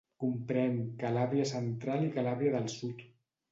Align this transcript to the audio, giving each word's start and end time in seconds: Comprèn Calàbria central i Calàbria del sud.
Comprèn 0.21 0.79
Calàbria 1.03 1.45
central 1.51 2.09
i 2.09 2.11
Calàbria 2.19 2.57
del 2.59 2.69
sud. 2.81 3.07